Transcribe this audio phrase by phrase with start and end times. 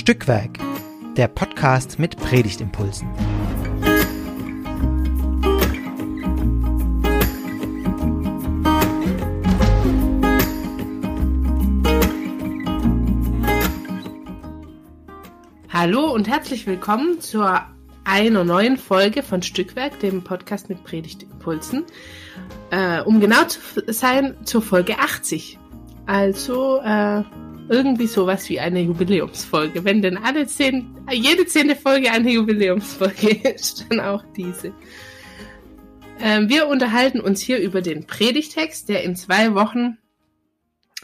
[0.00, 0.58] Stückwerk,
[1.18, 3.06] der Podcast mit Predigtimpulsen.
[15.68, 17.60] Hallo und herzlich willkommen zur
[18.04, 21.84] einer neuen Folge von Stückwerk, dem Podcast mit Predigtimpulsen.
[22.70, 25.58] Äh, um genau zu sein, zur Folge 80.
[26.06, 27.22] Also äh,
[27.70, 29.84] irgendwie sowas wie eine Jubiläumsfolge.
[29.84, 34.74] Wenn denn alle zehn, jede zehnte Folge eine Jubiläumsfolge ist, dann auch diese.
[36.18, 39.98] Ähm, wir unterhalten uns hier über den Predigtext, der in zwei Wochen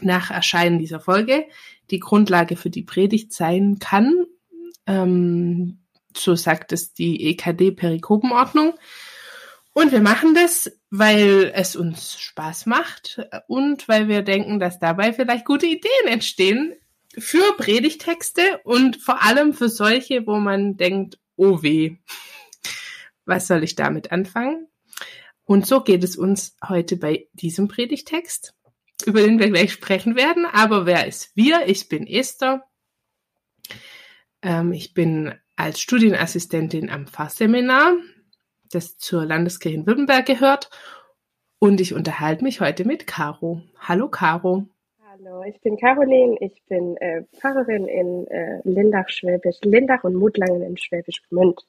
[0.01, 1.45] nach Erscheinen dieser Folge
[1.89, 4.25] die Grundlage für die Predigt sein kann.
[4.85, 5.79] Ähm,
[6.15, 8.73] so sagt es die EKD-Perikopenordnung.
[9.71, 15.13] Und wir machen das, weil es uns Spaß macht und weil wir denken, dass dabei
[15.13, 16.73] vielleicht gute Ideen entstehen
[17.17, 21.97] für Predigtexte und vor allem für solche, wo man denkt, oh weh,
[23.25, 24.67] was soll ich damit anfangen?
[25.43, 28.53] Und so geht es uns heute bei diesem Predigtext,
[29.05, 30.45] über den wir gleich sprechen werden.
[30.45, 31.67] Aber wer ist wir?
[31.67, 32.63] Ich bin Esther.
[34.41, 37.95] Ähm, ich bin als Studienassistentin am Fachseminar
[38.69, 40.69] das zur Landeskirche in Württemberg gehört.
[41.59, 43.61] Und ich unterhalte mich heute mit Caro.
[43.79, 44.67] Hallo Caro.
[45.09, 50.61] Hallo, ich bin Caroline, ich bin äh, Pfarrerin in äh, Lindach, Schwäbisch, Lindach und Mutlangen
[50.61, 51.65] in Schwäbisch Gmünd.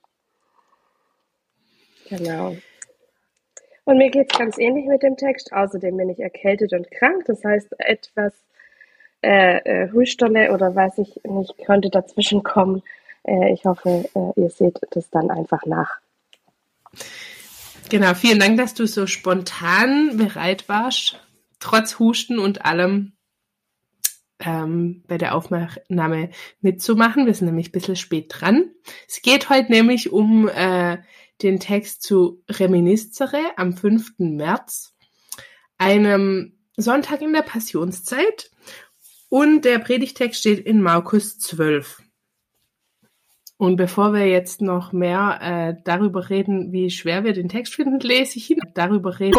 [2.11, 2.57] Genau.
[3.85, 5.53] Und mir geht es ganz ähnlich mit dem Text.
[5.53, 7.25] Außerdem bin ich erkältet und krank.
[7.27, 8.35] Das heißt, etwas
[9.23, 12.83] äh, äh, Husterle oder weiß ich nicht, könnte dazwischen kommen.
[13.25, 16.01] Äh, ich hoffe, äh, ihr seht das dann einfach nach.
[17.89, 21.19] Genau, vielen Dank, dass du so spontan bereit warst,
[21.59, 23.13] trotz Husten und allem
[24.41, 26.31] ähm, bei der Aufnahme
[26.61, 27.27] mitzumachen.
[27.27, 28.71] Wir sind nämlich ein bisschen spät dran.
[29.09, 30.99] Es geht heute nämlich um äh,
[31.43, 34.19] den Text zu Reminiscere am 5.
[34.19, 34.95] März,
[35.79, 38.51] einem Sonntag in der Passionszeit.
[39.31, 42.03] Und der Predigtext steht in Markus 12.
[43.59, 47.99] Und bevor wir jetzt noch mehr äh, darüber reden, wie schwer wir den Text finden,
[47.99, 49.37] lese ich ihn darüber reden.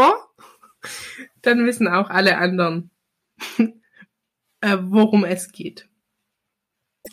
[1.41, 2.91] Dann wissen auch alle anderen,
[4.61, 5.87] äh, worum es geht.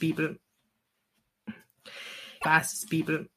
[0.00, 0.40] Bibel.
[2.42, 3.30] Basisbibel.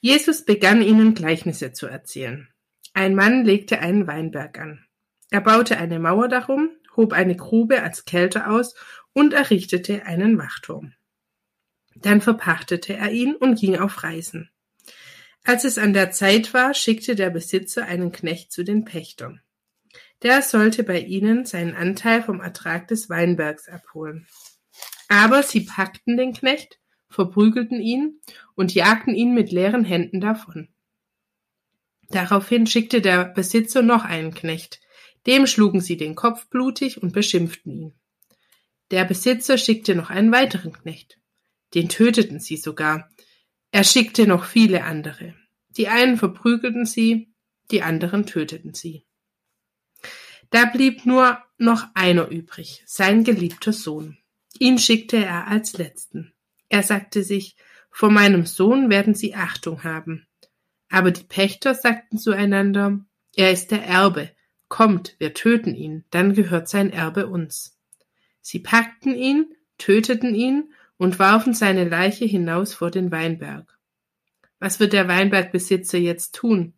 [0.00, 2.48] Jesus begann ihnen Gleichnisse zu erzählen.
[2.94, 4.86] Ein Mann legte einen Weinberg an.
[5.30, 8.74] Er baute eine Mauer darum, hob eine Grube als Kälte aus
[9.12, 10.94] und errichtete einen Wachturm.
[12.02, 14.50] Dann verpachtete er ihn und ging auf Reisen.
[15.44, 19.40] Als es an der Zeit war, schickte der Besitzer einen Knecht zu den Pächtern.
[20.22, 24.26] Der sollte bei ihnen seinen Anteil vom Ertrag des Weinbergs abholen.
[25.08, 26.78] Aber sie packten den Knecht,
[27.08, 28.20] verprügelten ihn
[28.54, 30.68] und jagten ihn mit leeren Händen davon.
[32.10, 34.80] Daraufhin schickte der Besitzer noch einen Knecht,
[35.26, 37.94] dem schlugen sie den Kopf blutig und beschimpften ihn.
[38.90, 41.17] Der Besitzer schickte noch einen weiteren Knecht.
[41.74, 43.10] Den töteten sie sogar.
[43.70, 45.34] Er schickte noch viele andere.
[45.68, 47.32] Die einen verprügelten sie,
[47.70, 49.04] die anderen töteten sie.
[50.50, 54.16] Da blieb nur noch einer übrig, sein geliebter Sohn.
[54.58, 56.32] Ihn schickte er als letzten.
[56.70, 57.56] Er sagte sich,
[57.90, 60.26] vor meinem Sohn werden sie Achtung haben.
[60.88, 63.04] Aber die Pächter sagten zueinander,
[63.36, 64.30] er ist der Erbe,
[64.68, 67.78] kommt, wir töten ihn, dann gehört sein Erbe uns.
[68.40, 73.78] Sie packten ihn, töteten ihn und warfen seine Leiche hinaus vor den Weinberg.
[74.58, 76.74] Was wird der Weinbergbesitzer jetzt tun?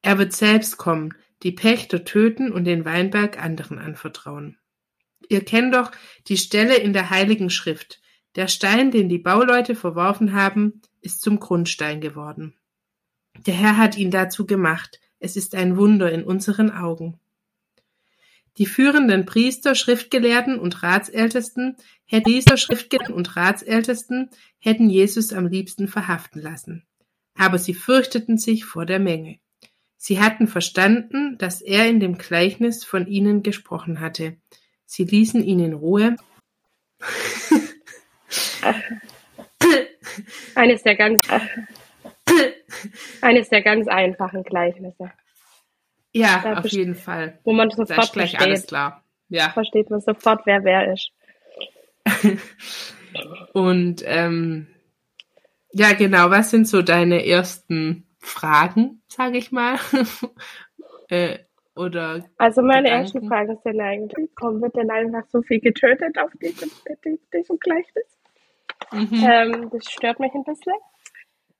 [0.00, 4.58] Er wird selbst kommen, die Pächter töten und den Weinberg anderen anvertrauen.
[5.28, 5.92] Ihr kennt doch
[6.28, 8.00] die Stelle in der Heiligen Schrift.
[8.34, 12.54] Der Stein, den die Bauleute verworfen haben, ist zum Grundstein geworden.
[13.46, 15.00] Der Herr hat ihn dazu gemacht.
[15.18, 17.20] Es ist ein Wunder in unseren Augen.
[18.58, 21.76] Die führenden Priester, Schriftgelehrten und Ratsältesten
[22.06, 22.28] hätten
[24.90, 26.86] Jesus am liebsten verhaften lassen.
[27.34, 29.38] Aber sie fürchteten sich vor der Menge.
[29.96, 34.36] Sie hatten verstanden, dass er in dem Gleichnis von ihnen gesprochen hatte.
[34.84, 36.16] Sie ließen ihn in Ruhe.
[40.54, 41.22] eines der ganz
[43.20, 45.12] eines der ganz einfachen Gleichnisse.
[46.12, 47.38] Ja, da auf jeden Fall.
[47.44, 48.40] Wo man sofort da ist gleich versteht.
[48.48, 49.04] alles klar.
[49.28, 49.50] Ja.
[49.50, 51.10] Versteht man sofort, wer wer ist.
[53.52, 54.66] Und ähm,
[55.72, 59.78] ja, genau, was sind so deine ersten Fragen, sage ich mal,
[61.08, 61.38] äh,
[61.74, 63.02] oder Also meine Gedanken?
[63.04, 66.70] ersten Fragen sind eigentlich, warum wird denn einfach so viel getötet auf diesem,
[67.32, 68.04] diesem Gleichnis?
[68.92, 69.24] Mhm.
[69.24, 70.74] Ähm, das stört mich ein bisschen,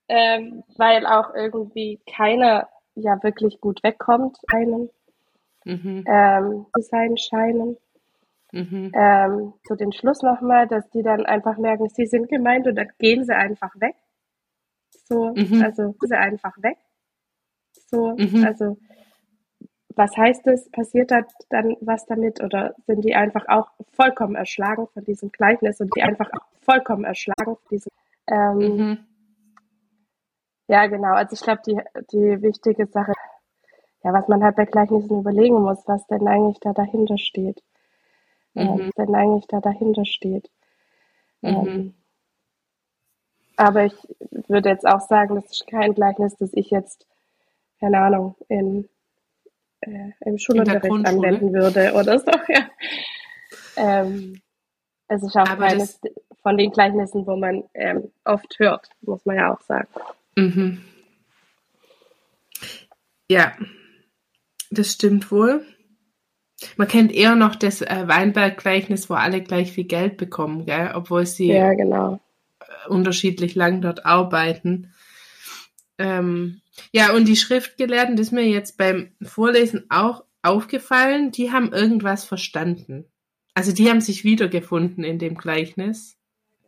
[0.09, 4.91] ähm, weil auch irgendwie keiner ja wirklich gut wegkommt, einen
[5.65, 6.05] Mhm.
[6.07, 7.77] ähm, zu sein scheinen.
[8.53, 8.93] Mhm.
[8.95, 12.91] Ähm, zu den Schluss nochmal, dass die dann einfach merken, sie sind gemeint und dann
[12.99, 13.95] gehen sie einfach weg.
[15.09, 15.63] So, Mhm.
[15.63, 16.77] also sie einfach weg.
[17.91, 18.45] So, Mhm.
[18.45, 18.77] also
[19.95, 20.71] was heißt es?
[20.71, 25.81] Passiert da dann was damit oder sind die einfach auch vollkommen erschlagen von diesem Gleichnis
[25.81, 27.91] und die einfach auch vollkommen erschlagen von diesem
[28.27, 28.99] ähm, Mhm.
[30.69, 31.15] Ja, genau.
[31.15, 31.79] Also ich glaube, die,
[32.13, 33.13] die wichtige Sache,
[34.05, 37.63] ja, was man halt bei Gleichnissen überlegen muss, was denn eigentlich da dahinter steht.
[38.55, 38.79] Ähm, Mhm.
[38.89, 40.51] was denn eigentlich da dahinter steht.
[41.41, 41.67] Mhm.
[41.67, 41.95] Ähm,
[43.57, 43.95] aber ich
[44.49, 47.07] würde jetzt auch sagen, das ist kein Gleichnis, das ich jetzt,
[47.81, 48.89] keine Ahnung, in,
[49.83, 52.31] äh, im Schulunterricht anwenden würde oder so.
[52.49, 52.69] Ja.
[53.77, 54.41] Ähm,
[55.09, 56.01] es ist auch Aber keines
[56.43, 59.89] von den Gleichnissen, wo man ähm, oft hört, muss man ja auch sagen.
[60.37, 60.81] Mhm.
[63.29, 63.57] Ja,
[64.71, 65.65] das stimmt wohl.
[66.77, 70.93] Man kennt eher noch das äh, Weinberg-Gleichnis, wo alle gleich viel Geld bekommen, gell?
[70.95, 72.21] obwohl sie Ja, genau.
[72.89, 74.93] unterschiedlich lang dort arbeiten.
[75.99, 76.61] Ähm,
[76.93, 82.25] ja, und die Schriftgelehrten, das ist mir jetzt beim Vorlesen auch aufgefallen, die haben irgendwas
[82.25, 83.07] verstanden.
[83.55, 86.17] Also die haben sich wiedergefunden in dem Gleichnis.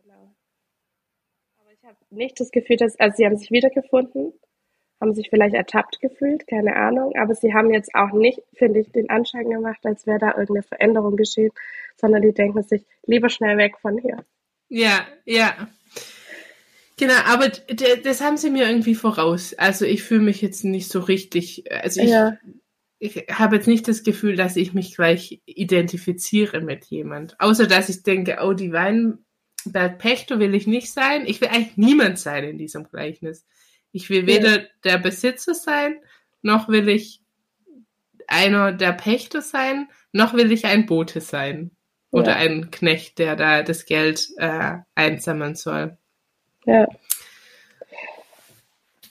[0.02, 0.34] Genau.
[1.58, 4.32] Aber ich habe nicht das Gefühl, dass, also sie haben sich wiedergefunden,
[5.00, 8.90] haben sich vielleicht ertappt gefühlt, keine Ahnung, aber sie haben jetzt auch nicht, finde ich,
[8.90, 11.50] den Anschein gemacht, als wäre da irgendeine Veränderung geschehen,
[11.96, 14.24] sondern die denken sich, lieber schnell weg von hier.
[14.68, 15.68] Ja, ja.
[16.96, 17.48] Genau, aber
[18.04, 19.54] das haben sie mir irgendwie voraus.
[19.54, 22.38] Also ich fühle mich jetzt nicht so richtig, also ich, Ja.
[23.00, 27.38] ich habe jetzt nicht das Gefühl, dass ich mich gleich identifiziere mit jemand.
[27.40, 28.72] Außer dass ich denke, oh, die
[29.66, 31.24] Weinberg-Pächter will ich nicht sein.
[31.26, 33.46] Ich will eigentlich niemand sein in diesem Gleichnis.
[33.92, 36.00] Ich will weder der Besitzer sein,
[36.42, 37.20] noch will ich
[38.26, 41.70] einer der Pächter sein, noch will ich ein Bote sein.
[42.10, 42.36] Oder Ja.
[42.36, 45.96] ein Knecht, der da das Geld äh, einsammeln soll.
[46.64, 46.86] Ja.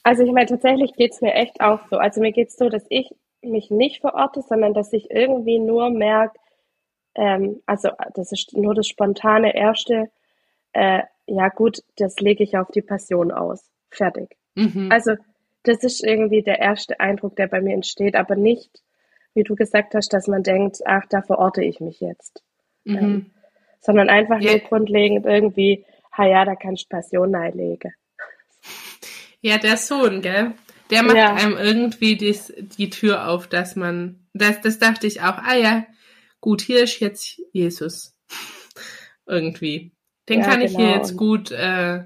[0.04, 1.98] Also ich meine, tatsächlich geht's mir echt auch so.
[1.98, 3.10] Also mir geht's so, dass ich
[3.42, 6.38] mich nicht verorte, sondern dass ich irgendwie nur merke,
[7.16, 10.10] ähm, also das ist nur das spontane Erste,
[10.74, 13.70] äh, ja gut, das lege ich auf die Passion aus.
[13.90, 14.36] Fertig.
[14.56, 14.90] Mhm.
[14.92, 15.14] Also
[15.64, 18.82] das ist irgendwie der erste Eindruck, der bei mir entsteht, aber nicht,
[19.34, 22.44] wie du gesagt hast, dass man denkt, ach, da verorte ich mich jetzt.
[22.84, 23.32] mhm.
[23.80, 24.52] Sondern einfach Ja.
[24.52, 27.94] nur grundlegend irgendwie, ha ja, da kannst du Passion reinlegen.
[29.42, 30.54] Ja, der Sohn, gell?
[30.90, 31.34] Der macht Ja.
[31.34, 35.86] einem irgendwie dies, die Tür auf, dass man, das, das dachte ich auch, ah ja,
[36.40, 38.16] gut, hier ist jetzt Jesus.
[39.26, 39.92] irgendwie.
[40.30, 40.98] Den Ja, kann ich hier genau.
[40.98, 42.06] jetzt gut, äh,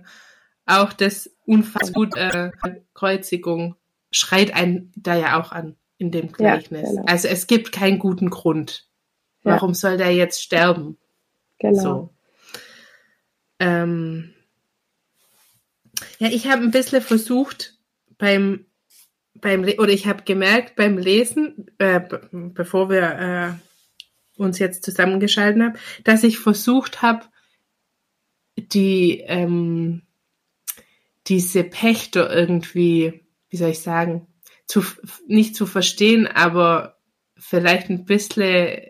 [0.66, 2.52] auch das unfassbar gut, äh,
[2.94, 3.76] Kreuzigung
[4.12, 6.90] schreit einen da ja auch an in dem Ja, Gleichnis.
[6.90, 7.04] genau.
[7.06, 8.88] Also es gibt keinen guten Grund.
[9.44, 9.54] Ja.
[9.54, 10.98] Warum soll der jetzt sterben?
[11.60, 11.82] Genau.
[11.82, 12.14] So.
[13.60, 14.34] Ähm,
[16.20, 17.76] ja, ich habe ein bisschen versucht
[18.18, 18.66] beim
[19.40, 23.60] beim Le oder ich habe gemerkt beim Lesen, äh, be- bevor wir
[24.38, 27.26] äh, uns jetzt zusammengeschalten haben, dass ich versucht habe,
[28.58, 30.04] die ähm,
[31.28, 34.28] diese Pächter irgendwie, wie soll ich sagen,
[34.66, 34.84] zu
[35.28, 36.98] nicht zu verstehen, aber
[37.38, 38.82] vielleicht ein bisschen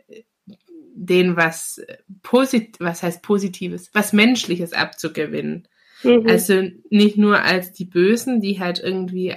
[0.93, 1.81] denen was
[2.23, 5.67] posit was heißt positives, was menschliches abzugewinnen.
[6.03, 6.25] Mhm.
[6.27, 9.35] Also nicht nur als die Bösen, die halt irgendwie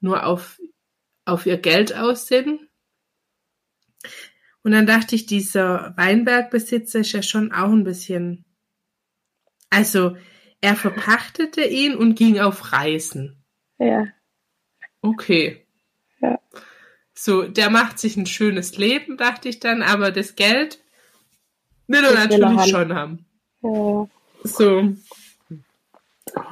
[0.00, 0.60] nur auf
[1.24, 2.60] auf ihr Geld aus sind.
[4.62, 8.45] Und dann dachte ich, dieser Weinbergbesitzer ist ja schon auch ein bisschen,
[9.70, 10.16] also
[10.60, 13.44] er verpachtete ihn und ging auf Reisen.
[13.78, 14.06] ja.
[15.02, 15.64] Okay.
[16.20, 16.40] Ja.
[17.14, 20.82] So, der macht sich ein schönes Leben, dachte ich dann, aber das Geld
[21.86, 23.26] will er Das will er natürlich schon haben.
[23.62, 24.08] ja.
[24.42, 24.94] So.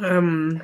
[0.02, 0.62] Ähm,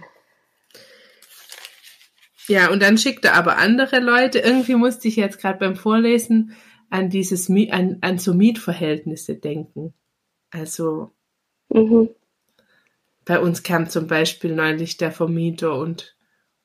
[2.46, 4.38] ja, und dann schickt er aber andere Leute.
[4.38, 6.56] Irgendwie musste ich jetzt gerade beim Vorlesen
[6.90, 9.94] an dieses an, an so Mietverhältnisse denken.
[10.50, 11.12] Also
[11.70, 12.10] Mhm.
[13.30, 16.16] Bei uns kam zum Beispiel neulich der Vermieter und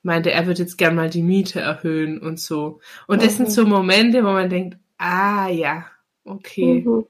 [0.01, 2.79] meinte, er würde jetzt gern mal die Miete erhöhen und so.
[3.05, 3.51] Und das sind Mhm.
[3.51, 5.85] so Momente, wo man denkt, ah ja,
[6.23, 6.81] okay.
[6.83, 7.05] Mhm.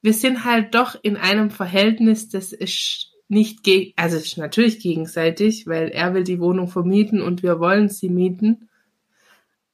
[0.00, 5.66] Wir sind halt doch in einem Verhältnis, das ist nicht gegen, also ist natürlich gegenseitig,
[5.66, 8.70] weil er will die Wohnung vermieten und wir wollen sie mieten.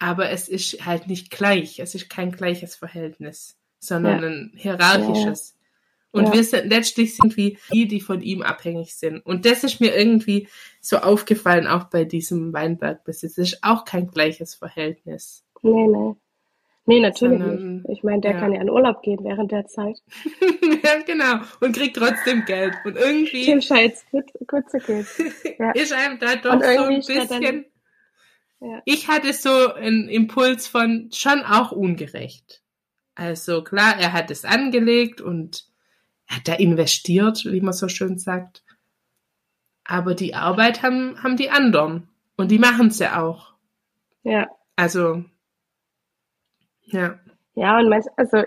[0.00, 1.78] aber es ist halt nicht gleich.
[1.78, 4.28] Es ist kein gleiches Verhältnis, sondern ja.
[4.28, 5.54] ein hierarchisches.
[5.54, 5.61] Ja.
[6.12, 6.34] Und ja.
[6.34, 9.24] wir sind letztlich sind wie die, die von ihm abhängig sind.
[9.24, 10.46] Und das ist mir irgendwie
[10.80, 13.38] so aufgefallen, auch bei diesem Weinbergbesitz.
[13.38, 15.44] Es ist auch kein gleiches Verhältnis.
[15.62, 16.14] Nee, nee.
[16.84, 17.88] Nee, natürlich Sondern, nicht.
[17.90, 18.40] Ich meine, der ja.
[18.40, 20.02] kann ja in Urlaub gehen während der Zeit.
[20.82, 21.44] ja, genau.
[21.60, 22.74] Und kriegt trotzdem Geld.
[22.84, 23.46] Und irgendwie.
[23.46, 25.06] Dem Scheiß, gut, gut zu gehen.
[25.58, 25.70] Ja.
[25.72, 27.28] Ist einem da doch so ein bisschen.
[27.28, 27.64] Dann,
[28.60, 28.82] ja.
[28.84, 32.62] Ich hatte so einen Impuls von schon auch ungerecht.
[33.14, 35.71] Also klar, er hat es angelegt und
[36.28, 38.64] er hat da investiert, wie man so schön sagt.
[39.84, 42.08] Aber die Arbeit haben, haben die anderen.
[42.36, 43.54] Und die machen es ja auch.
[44.22, 44.48] Ja.
[44.76, 45.24] Also,
[46.82, 47.18] ja.
[47.54, 48.42] Ja, und manch, also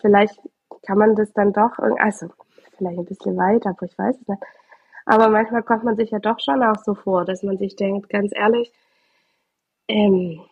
[0.00, 0.38] vielleicht
[0.82, 2.28] kann man das dann doch, also
[2.76, 4.42] vielleicht ein bisschen weiter, aber ich weiß es nicht.
[5.06, 8.08] Aber manchmal kommt man sich ja doch schon auch so vor, dass man sich denkt,
[8.08, 8.72] ganz ehrlich,
[9.88, 10.42] ähm,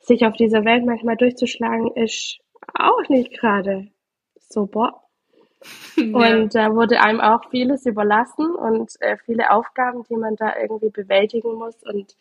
[0.00, 2.38] sich auf dieser Welt manchmal durchzuschlagen, ist
[2.74, 3.88] auch nicht gerade
[4.48, 5.00] so, boah.
[5.96, 6.04] Ja.
[6.04, 10.90] Und da wurde einem auch vieles überlassen und äh, viele Aufgaben, die man da irgendwie
[10.90, 12.16] bewältigen muss und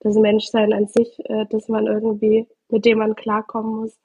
[0.00, 3.96] das Menschsein an sich, äh, dass man irgendwie, mit dem man klarkommen muss.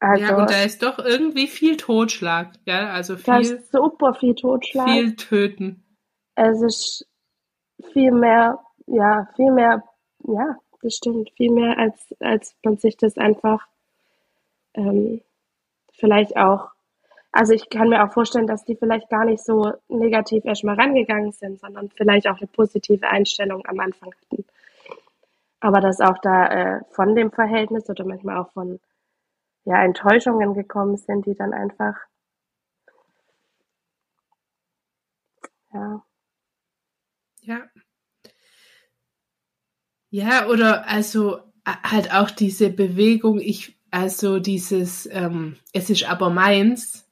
[0.00, 3.24] Also, ja, und da ist doch irgendwie viel Totschlag, ja, also viel.
[3.24, 4.88] Da ist super viel Totschlag.
[4.88, 5.84] Viel Töten.
[6.34, 7.06] Es ist
[7.92, 9.84] viel mehr, ja, viel mehr,
[10.26, 13.68] ja, das stimmt, viel mehr als, als man sich das einfach
[14.74, 15.20] ähm,
[16.02, 16.70] vielleicht auch,
[17.30, 21.30] also ich kann mir auch vorstellen, dass die vielleicht gar nicht so negativ erstmal rangegangen
[21.30, 24.44] sind, sondern vielleicht auch eine positive Einstellung am Anfang hatten.
[25.60, 28.80] Aber dass auch da äh, von dem Verhältnis oder manchmal auch von
[29.64, 31.94] ja, Enttäuschungen gekommen sind, die dann einfach
[35.72, 36.02] ja.
[37.42, 37.70] Ja.
[40.10, 47.06] Ja, oder also halt auch diese Bewegung, ich, also dieses, ähm, es ist aber meins.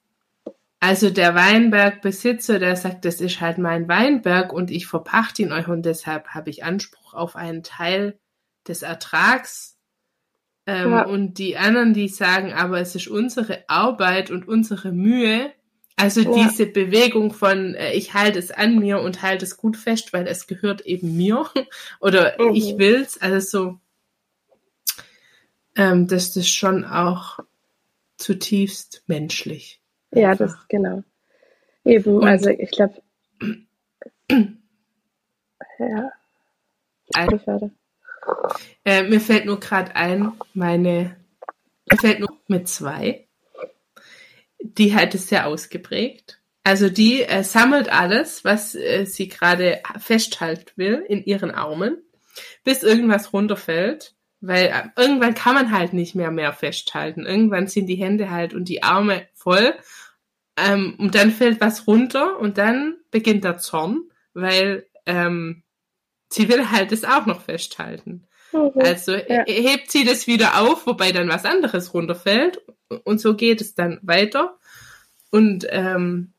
[0.81, 5.69] Also der Weinbergbesitzer, der sagt, das ist halt mein Weinberg und ich verpachte ihn euch
[5.69, 8.19] und deshalb habe ich Anspruch auf einen Teil
[8.67, 9.77] des Ertrags.
[10.67, 11.03] Ähm, ja.
[11.03, 15.53] Und die anderen, die sagen, aber es ist unsere Arbeit und unsere Mühe.
[15.97, 16.49] Also ja.
[16.49, 20.27] diese Bewegung von, äh, ich halte es an mir und halte es gut fest, weil
[20.27, 21.45] es gehört eben mir
[22.01, 22.55] oder mhm.
[22.55, 23.21] ich will's.
[23.21, 23.81] Also so,
[25.81, 27.39] ähm, das ist schon auch
[28.19, 29.81] zutiefst menschlich.
[30.13, 30.47] Ja, einfach.
[30.47, 31.03] das genau.
[31.85, 33.03] Eben, und, also ich glaube,
[35.79, 36.13] ja.
[37.15, 37.73] Ein,
[38.85, 41.17] äh, mir fällt nur gerade ein, meine,
[41.91, 43.27] mir fällt nur mit zwei.
[44.61, 46.41] Die hat es sehr ausgeprägt.
[46.63, 51.97] Also die äh, sammelt alles, was äh, sie gerade festhalten will, in ihren Armen,
[52.63, 54.15] bis irgendwas runterfällt.
[54.41, 57.27] Weil äh, irgendwann kann man halt nicht mehr mehr festhalten.
[57.27, 59.75] Irgendwann sind die Hände halt und die Arme voll.
[60.57, 65.63] Ähm, und dann fällt was runter und dann beginnt der Zorn, weil ähm,
[66.29, 68.27] sie will halt es auch noch festhalten.
[68.53, 68.73] Mhm.
[68.77, 69.45] Also ja.
[69.47, 72.61] hebt sie das wieder auf, wobei dann was anderes runterfällt
[73.05, 74.59] und so geht es dann weiter.
[75.31, 76.33] Und ähm,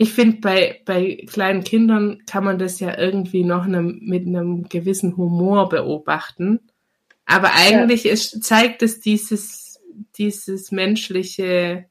[0.00, 4.68] ich finde, bei, bei kleinen Kindern kann man das ja irgendwie noch ne, mit einem
[4.68, 6.60] gewissen Humor beobachten.
[7.26, 8.12] Aber eigentlich ja.
[8.12, 9.80] ist, zeigt es dieses,
[10.16, 11.86] dieses menschliche,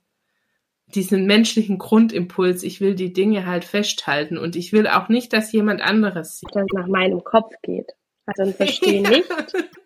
[0.87, 5.51] diesen menschlichen Grundimpuls, ich will die Dinge halt festhalten und ich will auch nicht, dass
[5.51, 6.55] jemand anderes sieht.
[6.55, 7.91] Dass es nach meinem Kopf geht.
[8.25, 9.29] Also ich verstehe nicht,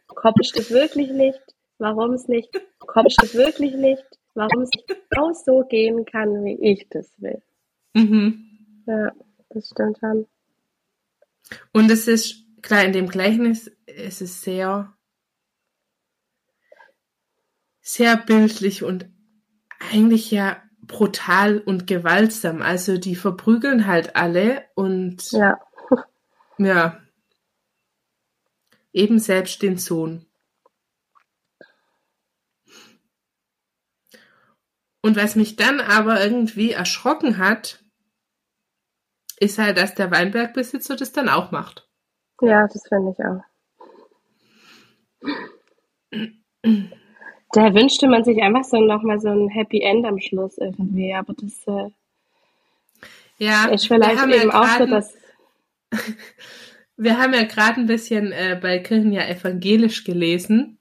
[0.08, 1.42] Kopf steht wirklich nicht,
[1.80, 4.70] warum es nicht, Kopf steht wirklich nicht, warum es
[5.18, 7.42] auch so gehen kann, wie ich das will.
[7.94, 8.84] Mhm.
[8.86, 9.12] Ja,
[9.50, 10.28] das stimmt schon.
[11.74, 14.96] Und es ist, klar, in dem Gleichnis, es ist sehr,
[17.82, 19.10] sehr bildlich und
[19.92, 22.62] eigentlich ja brutal und gewaltsam.
[22.62, 25.60] Also die verprügeln halt alle und ja,
[26.58, 27.02] ja
[28.94, 30.26] eben selbst den Sohn.
[35.02, 37.81] Und was mich dann aber irgendwie erschrocken hat,
[39.42, 41.88] ist halt, dass der Weinbergbesitzer das dann auch macht.
[42.42, 43.42] Ja, das finde ich auch.
[47.52, 51.34] Da wünschte man sich einfach so nochmal so ein Happy End am Schluss irgendwie, aber
[51.34, 51.90] das äh,
[53.38, 55.18] ja, ist vielleicht eben ja auch so, dass.
[56.98, 60.78] wir haben ja gerade ein bisschen äh, bei Kirchen ja evangelisch gelesen,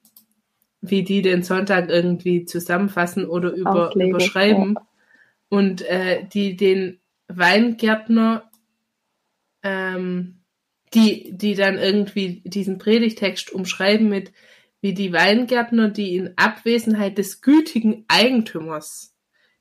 [0.82, 4.74] wie die den Sonntag irgendwie zusammenfassen oder über, Auslegen, überschreiben.
[4.74, 4.86] Ja.
[5.48, 8.49] Und äh, die den Weingärtner
[9.62, 10.40] ähm,
[10.94, 14.32] die, die dann irgendwie diesen Predigtext umschreiben mit,
[14.80, 19.14] wie die Weingärtner, die in Abwesenheit des gütigen Eigentümers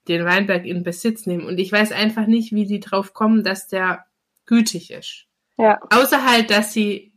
[0.07, 1.45] den Weinberg in Besitz nehmen.
[1.45, 4.05] Und ich weiß einfach nicht, wie die drauf kommen, dass der
[4.45, 5.27] gütig ist.
[5.57, 5.79] Ja.
[5.91, 7.13] Außer halt, dass sie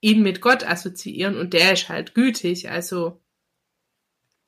[0.00, 3.20] ihn mit Gott assoziieren und der ist halt gütig, also.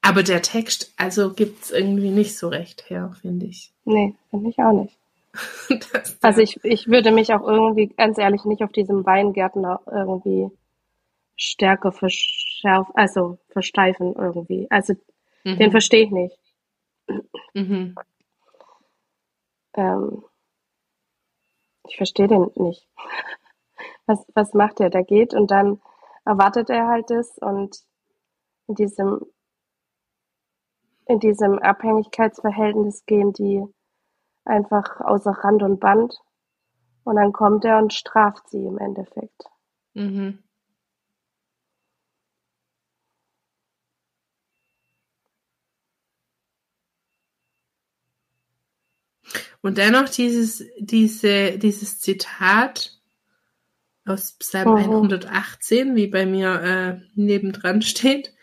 [0.00, 3.72] Aber der Text, also gibt's irgendwie nicht so recht her, finde ich.
[3.84, 4.97] Nee, finde ich auch nicht.
[6.20, 10.50] Also ich, ich würde mich auch irgendwie, ganz ehrlich, nicht auf diesem Weingärtner irgendwie
[11.36, 14.66] stärker verschärfen, also versteifen irgendwie.
[14.70, 14.94] Also
[15.44, 15.70] den mhm.
[15.70, 16.38] verstehe ich nicht.
[17.54, 17.94] mhm.
[19.74, 20.24] Ähm,
[21.86, 22.86] ich verstehe den nicht.
[24.06, 24.90] Was, was macht er?
[24.90, 25.80] Der geht und dann
[26.24, 27.78] erwartet er halt das und
[28.66, 29.20] in diesem,
[31.06, 33.64] in diesem Abhängigkeitsverhältnis gehen die
[34.48, 36.14] einfach außer Rand und Band
[37.04, 39.44] und dann kommt er und straft sie im Endeffekt.
[39.94, 40.42] Mhm.
[49.60, 52.98] Und dennoch dieses, diese, dieses Zitat
[54.04, 54.76] aus Psalm Mhm.
[54.76, 58.34] 118, wie bei mir äh, nebendran steht,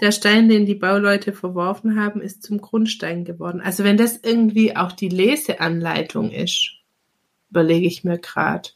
[0.00, 3.60] der Stein, den die Bauleute verworfen haben, ist zum Grundstein geworden.
[3.60, 6.72] Also wenn das irgendwie auch die Leseanleitung ist,
[7.50, 8.70] überlege ich mir gerade.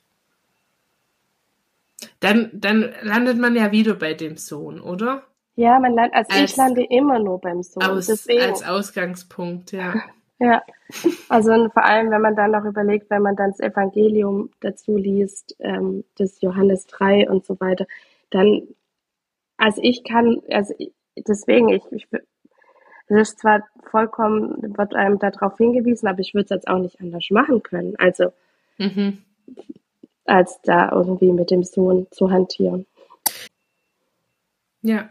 [2.21, 5.25] Dann, dann landet man ja wieder bei dem Sohn, oder?
[5.57, 7.83] Ja, man land, also Als- ich lande immer nur beim Sohn.
[7.83, 8.41] Aus, Deswegen.
[8.43, 9.95] als Ausgangspunkt, ja.
[10.41, 10.63] Ja,
[11.29, 15.57] also vor allem, wenn man dann noch überlegt, wenn man dann das Evangelium dazu liest,
[15.59, 17.89] ähm, das Johannes 3 und so weiter,
[18.31, 18.69] dann,
[19.57, 20.93] also ich kann, also ich,
[21.27, 26.51] deswegen, ich, ich, das ist zwar vollkommen, wird einem darauf hingewiesen, aber ich würde es
[26.51, 28.33] jetzt auch nicht anders machen können, also
[28.79, 29.19] Mhm.
[30.25, 32.87] als da irgendwie mit dem Sohn zu hantieren.
[34.83, 35.09] Ja.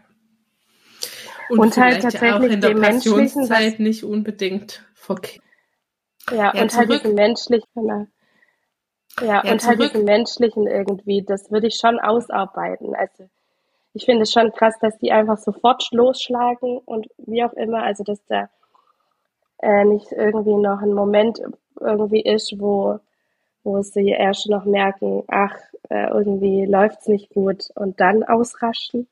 [1.50, 5.42] Und halt ja auch tatsächlich in der dem Menschlichen, Passionszeit nicht unbedingt verkehrt.
[6.30, 7.02] Ja, Ja, und halt zurück.
[7.02, 8.06] diesen menschlichen, ja,
[9.22, 9.92] Ja, und halt zurück.
[9.92, 12.94] diesen menschlichen irgendwie, das würde ich schon ausarbeiten.
[12.94, 13.28] Also
[13.98, 18.04] ich finde es schon krass, dass die einfach sofort losschlagen und wie auch immer, also
[18.04, 18.48] dass da
[19.60, 21.40] äh, nicht irgendwie noch ein Moment
[21.80, 23.00] irgendwie ist, wo,
[23.64, 25.56] wo sie erst noch merken, ach,
[25.90, 29.08] äh, irgendwie läuft's nicht gut und dann ausraschen.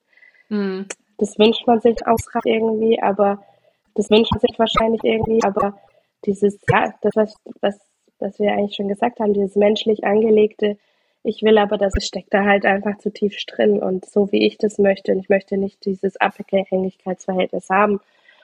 [0.51, 0.87] Mhm.
[1.18, 3.42] Das wünscht man sich ausrasten irgendwie, aber
[3.96, 5.77] das wünscht man sich wahrscheinlich irgendwie, aber
[6.27, 7.79] dieses, ja, das, was, was,
[8.20, 10.79] was wir eigentlich schon gesagt haben, dieses menschlich angelegte,
[11.27, 14.59] ich will aber, das steckt da halt einfach zu tief drin und so wie ich
[14.59, 18.01] das möchte und ich möchte nicht dieses Abhängigkeitsverhältnis haben.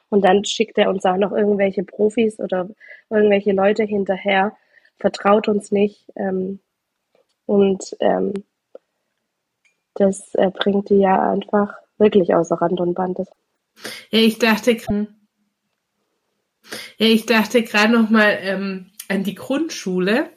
[0.08, 2.68] Und dann schickt er uns auch noch irgendwelche Profis oder
[3.08, 4.56] irgendwelche Leute hinterher,
[4.98, 6.58] vertraut uns nicht ähm,
[7.46, 8.34] und ähm,
[9.94, 13.18] das äh, bringt die ja einfach wirklich außer Rand und Band.
[14.10, 14.76] Ja, ich dachte,
[16.98, 20.30] ja, dachte gerade noch mal ähm, an die Grundschule,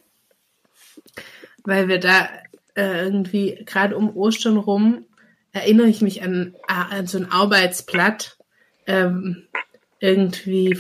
[1.65, 2.30] weil wir da
[2.75, 5.06] äh, irgendwie gerade um Ostern rum
[5.51, 8.38] erinnere ich mich an, an so ein Arbeitsblatt
[8.88, 9.47] ähm,
[9.99, 10.78] irgendwie.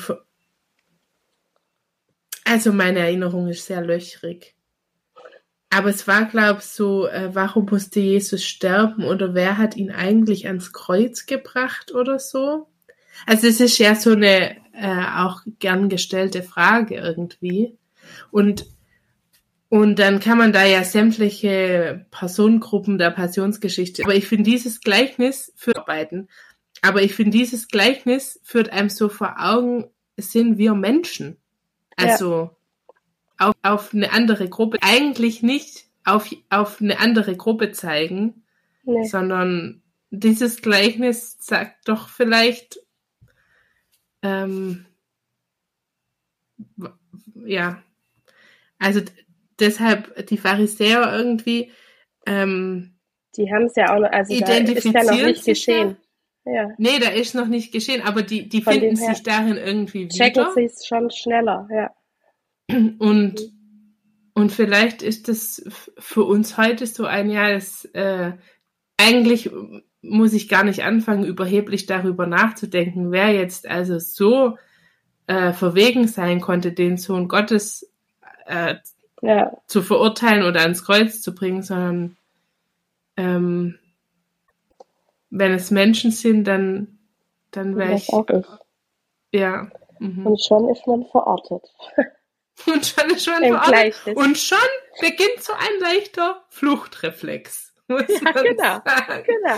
[2.43, 4.53] Also meine Erinnerung ist sehr löchrig.
[5.69, 9.91] Aber es war, glaube ich, so, äh, warum musste Jesus sterben oder wer hat ihn
[9.91, 12.67] eigentlich ans Kreuz gebracht oder so?
[13.25, 17.77] Also es ist ja so eine äh, auch gern gestellte Frage irgendwie.
[18.31, 18.65] Und,
[19.69, 24.03] und dann kann man da ja sämtliche Personengruppen der Passionsgeschichte.
[24.03, 26.27] Aber ich finde dieses Gleichnis für Arbeiten.
[26.81, 31.37] Aber ich finde dieses Gleichnis führt einem so vor Augen, sind wir Menschen.
[31.95, 32.55] Also
[33.37, 38.43] auf, auf eine andere Gruppe, eigentlich nicht auf, auf eine andere Gruppe zeigen,
[38.83, 39.05] nee.
[39.05, 42.79] sondern dieses Gleichnis sagt doch vielleicht,
[44.21, 44.85] ähm,
[47.45, 47.81] ja,
[48.77, 49.01] also
[49.59, 51.71] deshalb die Pharisäer irgendwie,
[52.25, 52.97] ähm,
[53.37, 55.97] Die haben es ja auch noch, also da ist ja noch Identifizieren nicht geschehen.
[56.45, 60.07] Ja, nee, da ist noch nicht geschehen, aber die, die Von finden sich darin irgendwie
[60.07, 60.53] checken wieder.
[60.53, 61.91] sie es schon schneller, ja.
[62.99, 63.51] Und,
[64.33, 65.63] und vielleicht ist das
[65.97, 68.33] für uns heute so ein Jahr, das äh,
[68.97, 69.49] eigentlich
[70.01, 74.57] muss ich gar nicht anfangen, überheblich darüber nachzudenken, wer jetzt also so
[75.27, 77.91] äh, verwegen sein konnte, den Sohn Gottes
[78.45, 78.75] äh,
[79.25, 82.17] Ja, zu verurteilen oder ans Kreuz zu bringen, sondern
[83.17, 83.79] ähm,
[85.29, 86.99] wenn es Menschen sind, dann,
[87.51, 88.45] dann wäre ich, auch ich.
[89.39, 89.69] ja.
[89.99, 90.27] Mhm.
[90.27, 91.63] Und schon ist man verortet.
[92.67, 94.15] Und schon ist schon Im Gleichnis.
[94.15, 94.57] Und schon
[95.01, 97.73] beginnt so ein leichter Fluchtreflex.
[97.87, 98.81] Muss Ja, man genau.
[98.85, 99.23] sagen.
[99.25, 99.57] Genau.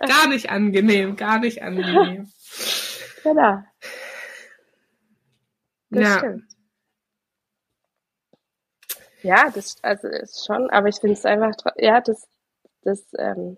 [0.06, 2.30] Gar nicht angenehm, gar nicht angenehm.
[3.22, 3.58] Genau.
[5.90, 6.18] Das Ja.
[6.18, 6.53] stimmt.
[9.24, 12.28] Ja, das also ist schon, aber ich finde es einfach, ja, das,
[12.82, 13.56] das ähm,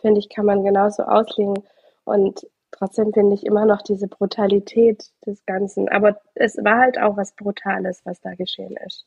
[0.00, 1.62] finde ich, kann man genauso auslegen.
[2.04, 5.88] Und trotzdem finde ich immer noch diese Brutalität des Ganzen.
[5.88, 9.06] Aber es war halt auch was Brutales, was da geschehen ist.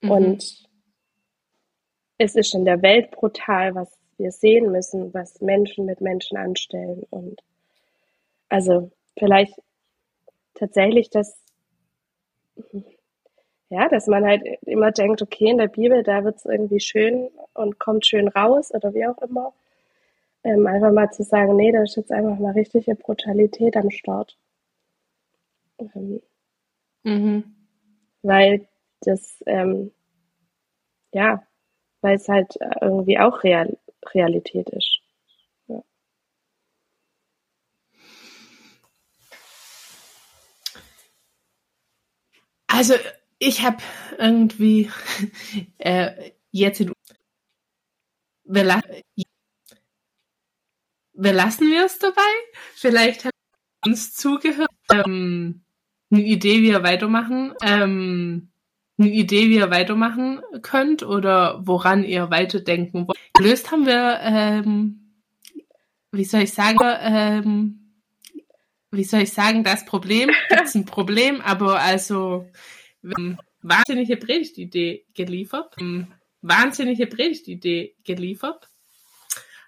[0.00, 0.10] Mhm.
[0.10, 0.68] Und
[2.16, 7.04] es ist in der Welt brutal, was wir sehen müssen, was Menschen mit Menschen anstellen.
[7.10, 7.42] Und
[8.48, 9.60] also vielleicht
[10.54, 11.38] tatsächlich, dass,
[13.70, 17.30] ja, dass man halt immer denkt, okay, in der Bibel, da wird es irgendwie schön
[17.54, 19.54] und kommt schön raus oder wie auch immer.
[20.44, 24.36] Ähm, einfach mal zu sagen, nee, da ist jetzt einfach mal richtige Brutalität am Start.
[25.78, 26.20] Ähm,
[27.04, 27.44] Mhm.
[28.22, 28.68] weil
[29.02, 29.92] das, ähm,
[31.12, 31.42] ja,
[32.02, 33.76] weil es halt äh, irgendwie auch Real
[34.14, 35.00] Realität ist.
[35.68, 35.82] Ja.
[42.68, 42.94] Also
[43.40, 43.78] ich habe
[44.18, 44.90] irgendwie
[45.78, 46.92] äh, jetzt in
[48.44, 48.80] wir, la
[51.12, 52.20] wir lassen wir es dabei.
[52.74, 53.32] Vielleicht hat
[53.84, 54.70] uns zugehört.
[54.92, 55.62] Ähm,
[56.10, 58.50] eine Idee, wie ihr weitermachen, ähm,
[58.98, 63.18] eine Idee, wie ihr weitermachen könnt oder woran ihr weiterdenken wollt.
[63.34, 65.14] Gelöst haben wir, ähm,
[66.10, 67.94] wie soll ich sagen, ähm,
[68.90, 72.50] wie soll ich sagen, das Problem, gibt's ein Problem, aber also
[73.02, 75.74] wahnsinnige Predigtidee geliefert.
[75.78, 78.68] Ähm, wahnsinnige Predigtidee geliefert.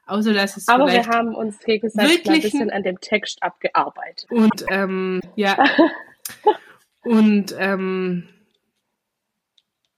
[0.07, 4.31] Außer dass es Aber wir haben uns gegenseitig ein wirklich bisschen an dem Text abgearbeitet.
[4.31, 5.57] und ähm, ja
[7.05, 8.29] und ähm,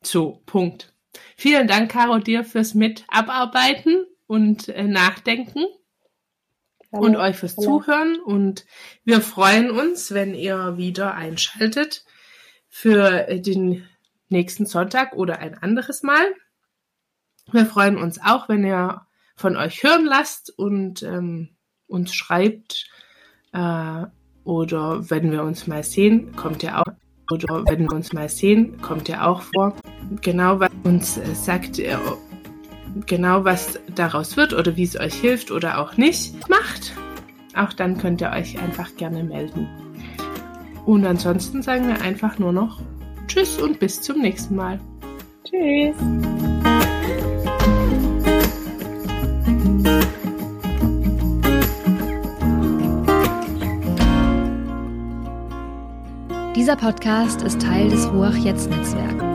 [0.03, 0.93] so Punkt.
[1.37, 5.65] Vielen Dank, Caro, dir fürs Mitabarbeiten und äh, Nachdenken
[6.91, 7.57] und euch fürs.
[7.57, 8.21] Zuhören.
[8.21, 8.67] Und
[9.05, 12.05] wir freuen uns, wenn ihr wieder einschaltet
[12.77, 13.87] für äh, den
[14.31, 16.27] nächsten Sonntag oder ein anderes Mal.
[17.53, 19.03] Wir freuen uns auch, wenn ihr
[19.37, 21.51] von euch hören lasst und ähm,
[21.87, 22.91] uns schreibt.
[23.53, 24.07] Äh,
[24.43, 26.93] oder wenn wir uns mal sehen, kommt ja auch.
[27.31, 29.77] Oder wenn wir uns mal sehen, kommt ja auch vor.
[30.21, 31.97] Genau, was uns äh, sagt, äh,
[33.07, 36.93] genau was daraus wird oder wie es euch hilft oder auch nicht macht.
[37.55, 39.84] Auch dann könnt ihr euch einfach gerne melden.
[40.87, 42.81] Und ansonsten sagen wir einfach nur noch
[43.27, 44.81] Tschüss und bis zum nächsten Mal.
[45.45, 45.97] Tschüss.
[56.55, 59.34] Dieser Podcast ist Teil des Ruach Jetzt Netzwerks.